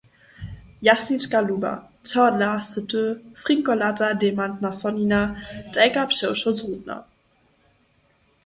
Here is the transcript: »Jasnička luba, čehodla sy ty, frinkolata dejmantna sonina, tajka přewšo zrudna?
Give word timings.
»Jasnička 0.87 1.37
luba, 1.49 1.73
čehodla 2.11 2.47
sy 2.69 2.81
ty, 2.93 3.03
frinkolata 3.41 4.07
dejmantna 4.23 4.71
sonina, 4.81 5.21
tajka 5.73 6.03
přewšo 6.13 6.49
zrudna? 6.59 6.97